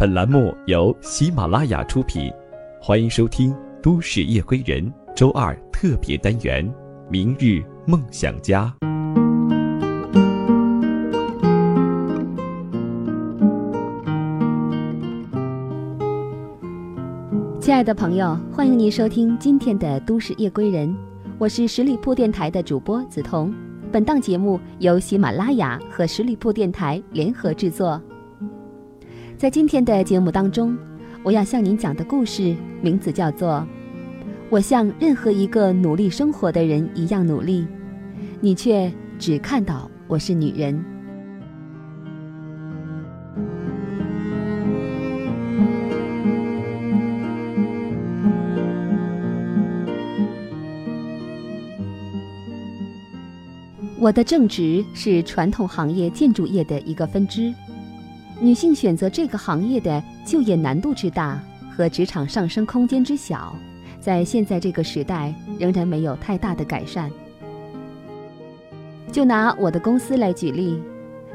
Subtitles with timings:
[0.00, 2.32] 本栏目由喜马拉雅出品，
[2.80, 3.52] 欢迎收听
[3.82, 4.82] 《都市夜归人》
[5.14, 6.66] 周二特别单元
[7.10, 8.74] 《明日梦想家》。
[17.60, 20.88] 亲爱的朋友，欢迎您收听今天的《都市夜归人》，
[21.36, 23.52] 我是十里铺电台的主播梓潼。
[23.92, 28.00] 本档节目由喜马拉雅和十里铺电台联合制作。
[29.40, 30.76] 在今天的节目当中，
[31.22, 33.52] 我要向您讲的故事名字叫做
[34.50, 37.66] 《我像任何一个努力生活的人一样努力，
[38.38, 40.74] 你却只看到我是女人》。
[53.98, 57.54] 我的正职是传统行业建筑业的一个分支。
[58.40, 61.38] 女性选择这个行业的就业难度之大
[61.76, 63.54] 和职场上升空间之小，
[64.00, 67.10] 在现在这个时代仍然没有太大的改善。
[69.12, 70.82] 就拿我的公司来举例，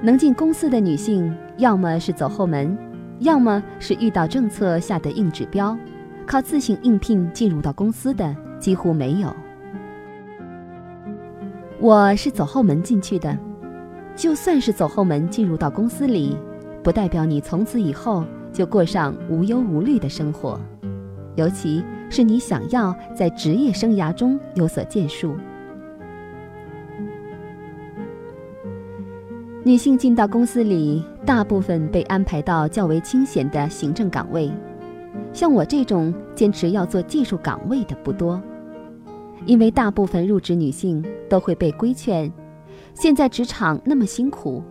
[0.02, 2.76] 能进公司的女性，要么是走后门，
[3.20, 5.78] 要么是遇到政策下的硬指标，
[6.26, 9.32] 靠自行应聘进入到公司的几乎没有。
[11.80, 13.38] 我是走后门进去的，
[14.16, 16.36] 就算是走后门进入到公司里，
[16.86, 20.62] 不代表你从此以后就过上无忧无虑的生活，
[21.34, 25.36] 尤其是你想要在职业生涯中有所建树。
[29.64, 34.52] 女性进到公司里，大部分被安排到较为清闲的行政岗位，
[35.34, 38.40] 像我这种坚持要做技术岗位的不多。
[39.48, 42.32] 因为大部分入职女性都会被规劝，
[42.94, 44.62] 现在职场那么辛苦，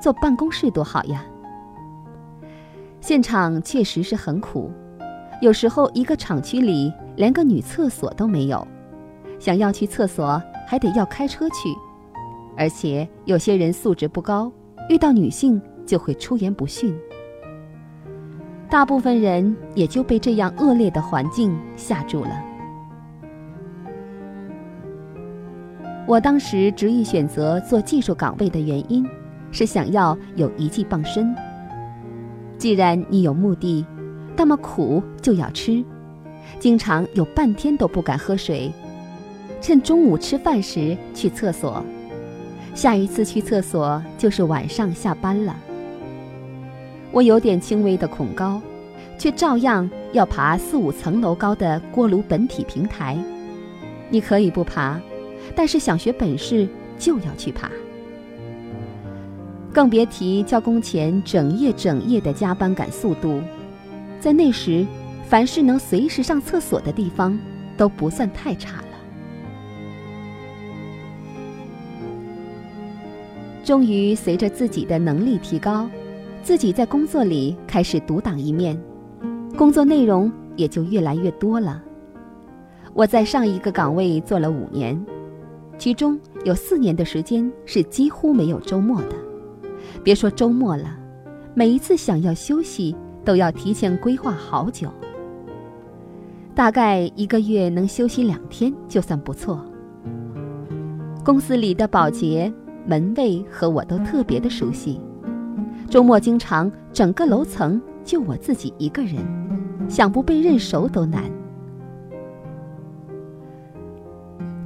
[0.00, 1.26] 坐办公室多好呀。
[3.06, 4.72] 现场确实是很苦，
[5.42, 8.66] 有时候一个厂区里连个女厕所都没有，
[9.38, 11.68] 想要去厕所还得要开车去，
[12.56, 14.50] 而且有些人素质不高，
[14.88, 16.96] 遇到女性就会出言不逊。
[18.70, 22.42] 大部分人也就被这样恶劣的环境吓住了。
[26.08, 29.06] 我当时执意选择做技术岗位的原因，
[29.50, 31.36] 是想要有一技傍身。
[32.58, 33.84] 既然你有目的，
[34.36, 35.84] 那么苦就要吃，
[36.58, 38.72] 经常有半天都不敢喝水，
[39.60, 41.84] 趁中午吃饭时去厕所，
[42.74, 45.56] 下一次去厕所就是晚上下班了。
[47.12, 48.60] 我有点轻微的恐高，
[49.18, 53.16] 却照样要爬四五层楼高的锅炉本体平台。
[54.10, 55.00] 你可以不爬。
[55.54, 56.66] 但是想学本事
[56.98, 57.70] 就要去爬，
[59.74, 63.42] 更别提交工前整夜整夜的加班赶速度。
[64.20, 64.86] 在那时，
[65.26, 67.36] 凡是能随时上厕所的地方，
[67.76, 68.84] 都不算太差了。
[73.64, 75.88] 终于随着自己的能力提高，
[76.40, 78.80] 自己在工作里开始独当一面，
[79.56, 81.82] 工作内容也就越来越多了。
[82.92, 85.04] 我在上一个岗位做了五年。
[85.76, 89.16] 其中有四年的时间是几乎没有周末的，
[90.02, 90.96] 别说周末了，
[91.54, 92.94] 每一次想要休息
[93.24, 94.88] 都要提前规划好久。
[96.54, 99.64] 大概一个月能休息两天就算不错。
[101.24, 102.52] 公司里的保洁、
[102.86, 105.00] 门卫和我都特别的熟悉，
[105.88, 109.16] 周末经常整个楼层就我自己一个人，
[109.88, 111.24] 想不被认熟都难。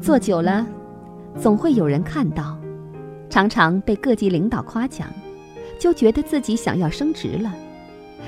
[0.00, 0.66] 做久了。
[1.36, 2.57] 总会有人看到，
[3.30, 5.08] 常常被各级领导夸奖，
[5.78, 7.54] 就觉得自己想要升职了。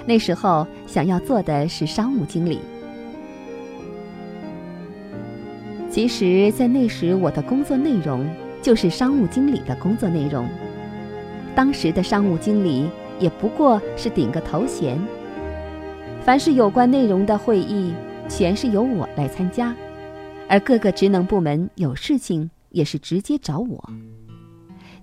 [0.06, 2.61] 那时候想要做的是商务经理。
[5.91, 8.28] 其实，在那时我的工作内容
[8.62, 10.47] 就是商务经理的工作内容。
[11.55, 14.99] 当时的商务经理也不过是顶个头衔。
[16.25, 17.92] 凡是有关内容的会议，
[18.28, 19.75] 全是由我来参加，
[20.48, 22.51] 而各个职能部门有事情。
[22.71, 23.84] 也是直接找我，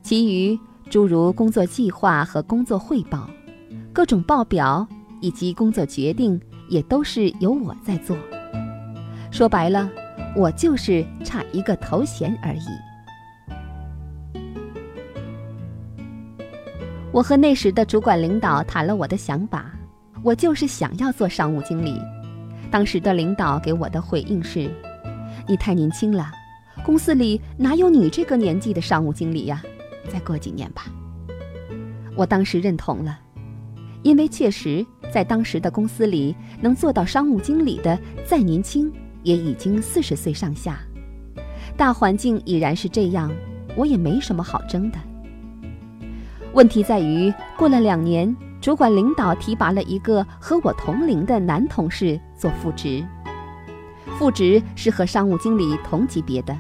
[0.02, 0.58] 其余
[0.90, 3.30] 诸如工作计划和工作汇报、
[3.92, 4.88] 各种报表
[5.20, 6.40] 以及工作决定，
[6.70, 8.16] 也都是由我在做。
[9.32, 9.90] 说白了，
[10.36, 12.68] 我就是差一个头衔而已。
[17.12, 19.72] 我和那时的主管领导谈了我的想法，
[20.24, 22.00] 我就是想要做商务经理。
[22.72, 24.70] 当时的领导给我的回应是
[25.48, 26.32] ：“你太年轻了。”
[26.86, 29.62] 公司里哪有你这个年纪的商务经理呀？
[30.12, 30.86] 再过几年吧。
[32.15, 33.19] 我当时认同了，
[34.01, 38.92] 因为确实在当时的公司里能做到商务经理的，再年轻
[39.24, 40.80] 也已经四十岁上下。
[41.75, 43.31] 大环境已然是这样，
[43.75, 44.98] 我也没什么好争的。
[46.53, 53.06] 问题在于，过了两年，主管领导提拔了一个和我同龄的男同事做副职，
[54.18, 56.57] 副职是和商务经理同级别的。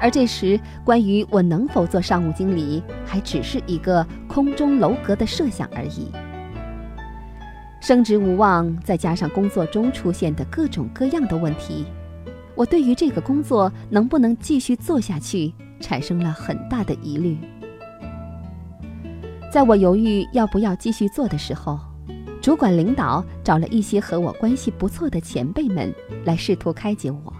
[0.00, 6.10] 而这时，关于我能否做商务经理，还只是一个空中楼阁的设想而已。
[7.80, 11.86] 升职无望，再加上工作中出现的各种各样的问题，
[12.54, 17.36] 我对于这个工作能不能继续做下去，产生了很大的疑虑。
[19.50, 21.78] 在我犹豫要不要继续做的时候，
[22.42, 25.92] 主管领导找了一些和我关系不错的前辈们
[26.24, 27.32] 来试图开解我。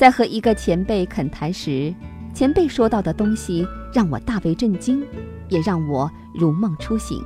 [0.00, 1.94] 在和一个前辈恳谈时，
[2.32, 5.06] 前辈说到的东西让我大为震惊，
[5.50, 7.22] 也让我如梦初醒。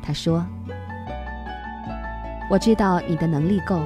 [0.00, 0.46] 他说
[2.48, 3.82] ：“我知道你的能力够，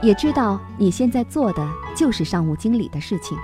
[0.00, 3.36] 也知道你现在做的就是商务经理的事情，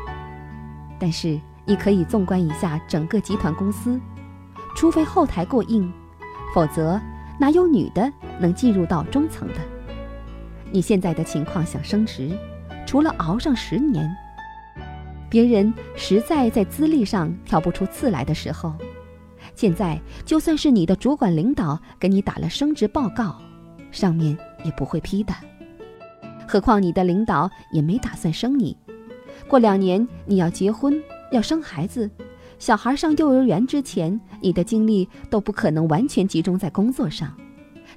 [0.96, 4.00] 但是你可以纵观一下整个集团公司，
[4.76, 5.92] 除非后台过硬，
[6.54, 7.00] 否则
[7.40, 9.54] 哪有女的能进入到中层的？
[10.70, 12.30] 你现在的情况想升职？”
[12.86, 14.08] 除了熬上十年，
[15.28, 18.72] 别人实在在资历上挑不出刺来的时候，
[19.54, 23.40] 现在就算是你的主管领导给你打了升职报告，
[23.90, 25.34] 上面也不会批的。
[26.46, 28.76] 何况你的领导也没打算升你，
[29.48, 31.02] 过两年你要结婚
[31.32, 32.08] 要生孩子，
[32.58, 37.34] 小孩上幼儿园之前，你的精力都不可能完全集中在工作上，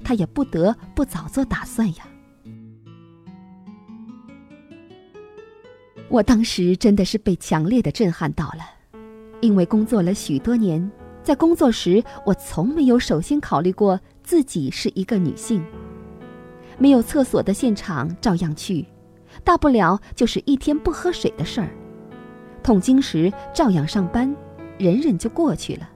[0.03, 2.07] 他也不得不早做打算呀。
[6.09, 8.63] 我当时真的是被强烈的震撼到了，
[9.41, 10.89] 因为工作了许多年，
[11.21, 15.61] 在工作时我从没有首先考虑过自己是一个女性。
[16.77, 18.85] 没有厕所的现场照样去，
[19.43, 21.69] 大不了就是一天不喝水的事儿。
[22.63, 24.33] 痛经时照样上班，
[24.77, 25.89] 忍忍就过去了。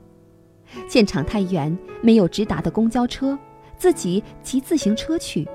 [0.90, 3.38] 现场太远，没有直达的公交车，
[3.78, 5.48] 自己骑自行车去。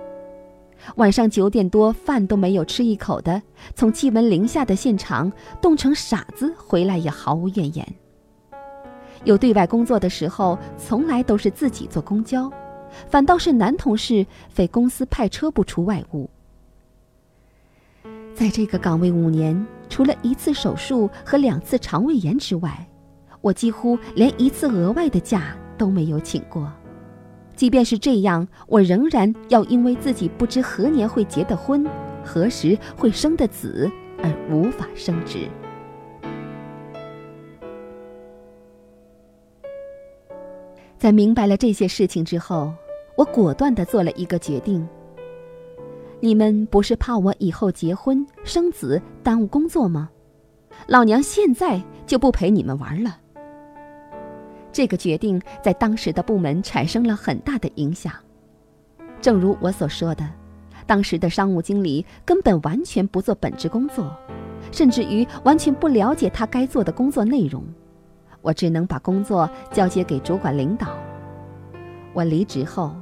[0.97, 3.43] 晚上九点多，饭都没有吃一口的，
[3.75, 5.31] 从气温零下的现场
[5.61, 7.95] 冻成傻子回来也毫无怨言。
[9.25, 12.51] 有对外工作的时候，从来都是自己坐公交，
[13.09, 16.31] 反倒是男同事非公司派车不出外务。
[18.35, 22.87] 在这个岗位五年，除了一次手术和两次肠胃炎之外，
[23.41, 26.71] 我几乎连一次额外的假都没有请过。
[27.57, 31.85] 即便是这样，我仍然要因为自己不知何年会结的婚，
[32.23, 33.91] 何时会生的子
[34.23, 35.49] 而无法升职。
[40.99, 42.73] 在明白了这些事情之后，
[43.17, 44.87] 我果断的做了一个决定：
[46.21, 50.11] 你们不是怕我以后结婚生子耽误工作吗？
[50.87, 53.19] 老娘现在就不陪你们玩了。
[54.77, 58.13] 这个决定在当时的部门产生了很大的影响。
[59.23, 60.29] 正如我所说的，
[60.87, 64.15] 当时的商务经理根本完全不做本职工作，
[64.71, 67.65] 甚至于完全不了解他该做的工作内容。
[68.43, 70.89] 我只能把工作交接给主管领导。
[72.13, 72.95] 我离职后，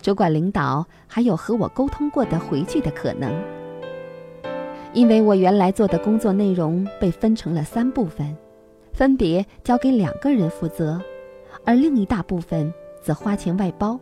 [0.00, 3.30] 主管领导还有和我沟通过的回去的可能，
[4.94, 8.34] 因为我原来做的工作内容被分成了三部分，
[8.94, 10.98] 分别交给两个人负责。
[11.68, 12.72] 而另一大部分
[13.02, 14.00] 则花钱外包，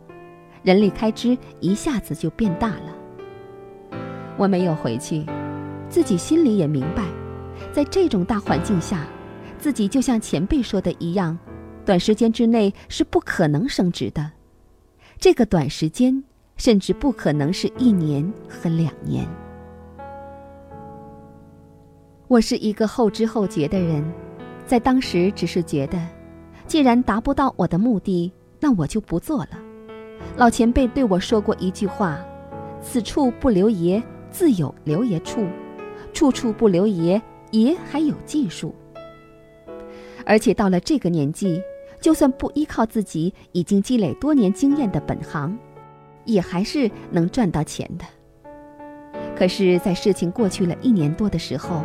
[0.63, 2.95] 人力开支一下子就变大了。
[4.37, 5.25] 我没有回去，
[5.89, 7.03] 自己心里也明白，
[7.73, 9.05] 在这种大环境下，
[9.59, 11.37] 自己就像前辈说的一样，
[11.85, 14.31] 短时间之内是不可能升职的。
[15.17, 16.23] 这个短时间，
[16.55, 19.27] 甚至不可能是一年和两年。
[22.29, 24.01] 我是一个后知后觉的人，
[24.65, 26.16] 在当时只是觉得。
[26.67, 29.51] 既然达不到我的目的，那我就不做了。
[30.35, 32.19] 老前辈对我说过一句话
[32.83, 35.45] ：“此处不留爷，自有留爷处；
[36.13, 37.21] 处处不留爷，
[37.51, 38.75] 爷还有技术。”
[40.25, 41.61] 而且到了这个年纪，
[42.01, 45.57] 就算不依靠自己已经积累多年经验的本行，
[46.25, 48.03] 也还是能赚到钱的。
[49.37, 51.81] 可是，在事情过去了一年多的时候，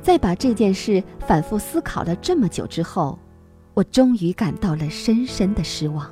[0.00, 3.18] 再把这件事反复思考了这么久之后，
[3.76, 6.10] 我终于感到了深深的失望。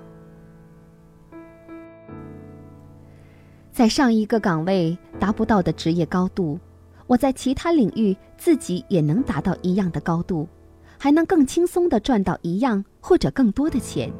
[3.72, 6.60] 在上一个岗位达不到的职业高度，
[7.06, 10.46] 我在其他领域自己也能达到一样的高度，
[10.98, 14.12] 还能更轻松的赚到一样或者更多的钱。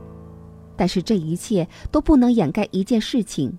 [0.74, 3.58] 但是这一切都不能掩盖一件事情，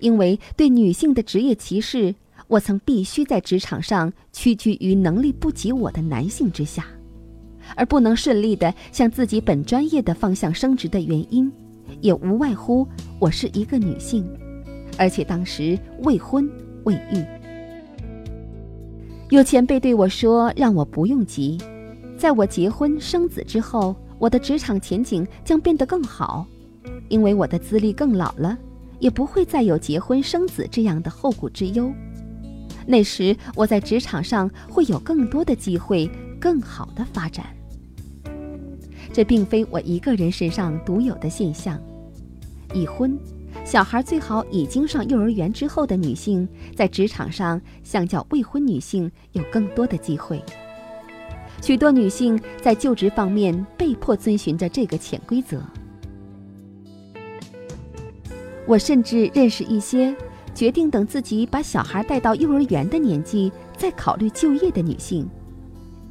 [0.00, 2.12] 因为对女性的职业歧视，
[2.48, 6.84] 我曾必须在职场上屈居于能力不及我的男性之下，
[7.76, 11.50] 而不能顺利的向自己本专业的方向升职的原因，
[12.00, 12.86] 也无外乎
[13.18, 14.26] 我是一个女性，
[14.98, 16.48] 而且当时未婚
[16.84, 17.24] 未育。
[19.30, 21.58] 有前辈对我说：“让我不用急，
[22.18, 26.46] 在我结婚生子之后。”我的职场前景将变得更好，
[27.08, 28.56] 因为我的资历更老了，
[29.00, 31.92] 也不会再有结婚生子这样的后顾之忧。
[32.86, 37.46] 那时我在职场上会有更多的机会，更好的发展。
[39.12, 41.78] 这并非我一个人身上独有的现象。
[42.72, 43.18] 已婚、
[43.64, 50.42] 小孩最好已经上幼儿园之后的女性，在职场上相较未婚女性有更多的机会。
[51.60, 55.62] 许多女性在就职方面被迫遵循着这个潜规则。
[58.66, 60.16] 我甚至认识一些
[60.54, 65.28] 决定等自己把小孩带到幼儿园的年纪再考虑就业的女性，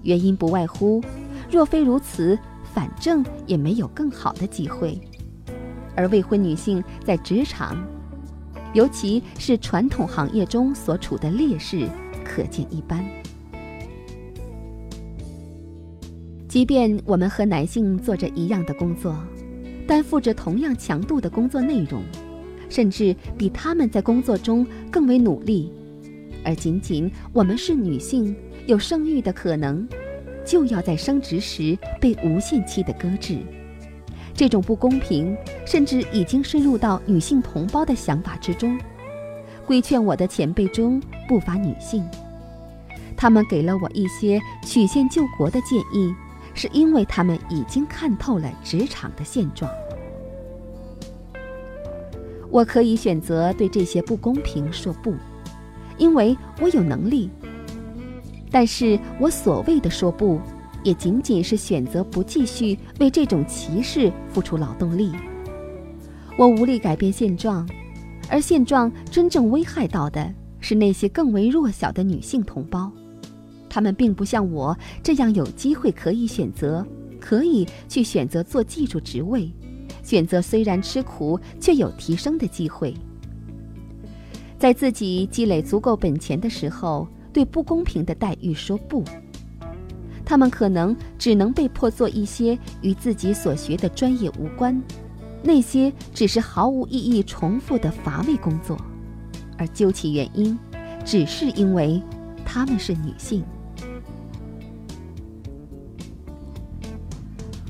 [0.03, 1.01] 原因不外乎：
[1.49, 2.37] 若非如此，
[2.73, 4.99] 反正也没有更好的机会。
[5.95, 7.77] 而未婚女性在职场，
[8.73, 11.87] 尤其是传统行业中所处的劣势，
[12.23, 13.03] 可见一斑。
[16.47, 19.15] 即便我们和男性做着一样的工作，
[19.87, 22.03] 担负着同样强度的工作内容，
[22.69, 25.71] 甚至比他们在工作中更为努力，
[26.43, 28.35] 而仅仅我们是女性，
[28.67, 29.87] 有生育的可能，
[30.51, 33.39] 就要在升职时被无限期的搁置。
[34.33, 35.33] 这种不公平，
[35.65, 38.77] 甚至已经深入到女性同胞的想法之中。
[39.65, 42.05] 规劝我的前辈中不乏女性，
[43.15, 46.13] 他们给了我一些曲线救国的建议。
[46.53, 49.71] 是因为他们已经看透了职场的现状。
[52.49, 55.15] 我可以选择对这些不公平说不，
[55.97, 57.29] 因为我有能力。
[58.51, 60.39] 但是我所谓的说不，
[60.83, 65.11] 也仅仅是选择不继续为这种歧视付出劳动力。
[66.37, 67.67] 我无力改变现状，
[68.29, 72.91] 而现状真正危害到的是那些更为弱小的女性同胞。
[73.69, 76.85] 她们并不像我这样有机会可以选择，
[77.19, 79.49] 可以去选择做技术职位，
[80.03, 82.93] 选择虽然吃苦却有提升的机会。
[84.59, 89.03] 在自己积累足够本钱的时候，对不公平的待遇说不。
[90.23, 94.81] 他们可能只能被迫做一些与自己所学的专业无关，
[95.43, 98.77] 那些只是毫无意义、重复的乏味工作，
[99.57, 100.57] 而究其原因，
[101.03, 102.01] 只是因为
[102.45, 103.43] 他们是女性。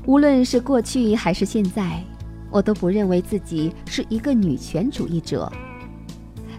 [0.06, 2.02] 无论是过去还是现在，
[2.50, 5.50] 我都不认为自己是一个女权主义者。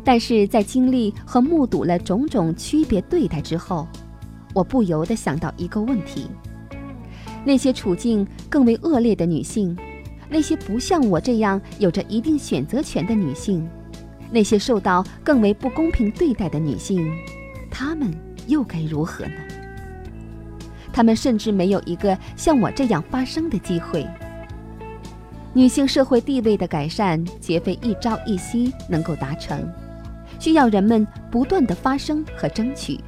[0.03, 3.87] 但是在经历和目睹了种种区别对待之后，
[4.53, 6.27] 我不由得想到一个问题：
[7.45, 9.75] 那些处境更为恶劣的女性，
[10.29, 13.67] 那些不像我这样有着一定选择权的女性，
[14.29, 17.09] 那些受到更为不公平对待的女性，
[17.71, 18.13] 她们
[18.47, 19.35] 又该如何呢？
[20.91, 24.05] 她们甚至没有一个像我这样发声的机会。
[25.53, 29.71] 女性社会地位的改善绝非一朝一夕能够达成，
[30.43, 32.99] 需要人们不断的发声和争取。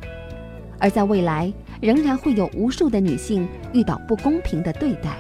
[0.80, 1.52] 而在未来，
[1.82, 5.18] 仍然会有无数的女性遇到不公平的对待，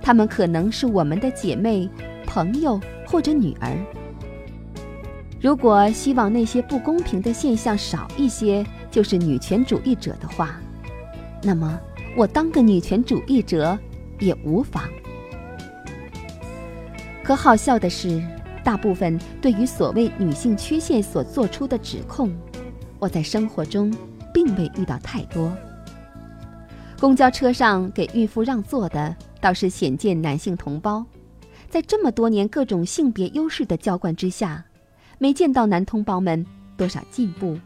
[0.00, 1.90] 她们可能是我们的姐妹、
[2.24, 3.76] 朋友或者女儿。
[5.40, 10.60] 如果希望那些不公平的现象少一些，就是女权主义者的话。
[11.42, 11.76] 那么，
[12.16, 13.76] 我当个女权主义者
[14.20, 14.84] 也无妨。
[17.24, 18.22] 可好笑的是，
[18.66, 22.34] 大部分对于所谓女性缺陷所做出的指控，
[22.98, 23.94] 我在生活中
[24.34, 25.56] 并未遇到太多。
[26.98, 31.06] 公交车上给孕妇让座的倒是鲜见男性同胞，
[31.70, 34.64] 在这么多年各种性别优势的浇灌之下，
[35.18, 36.44] 没见到男同胞们
[36.76, 37.56] 多少进步，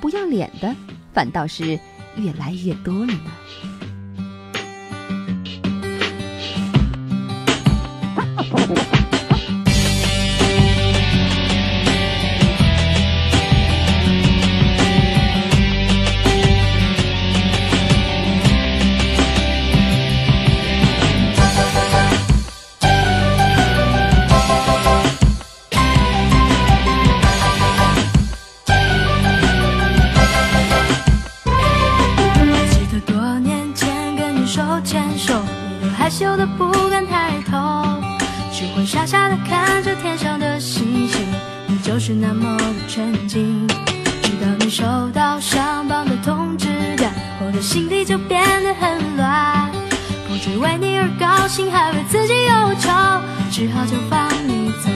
[0.00, 0.72] 不要脸的
[1.12, 1.76] 反倒是。
[2.16, 3.30] 越来越多了呢。
[42.34, 43.66] 么的纯净，
[44.22, 49.70] 直到你收到上榜的通知单，我的心里就变得很乱，
[50.28, 52.90] 不知为你而高兴，还为自己忧愁，
[53.50, 54.90] 只好就放你走。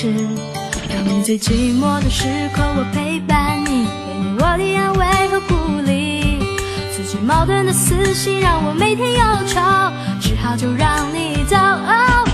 [0.00, 0.14] 是
[0.88, 2.22] 当你最寂寞的时
[2.54, 6.38] 刻我陪伴你给你我的安慰和鼓励。
[6.92, 9.60] 自己矛盾的私心让我每天忧愁
[10.20, 12.27] 只好就让你走。